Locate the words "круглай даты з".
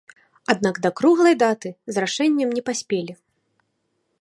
1.01-2.03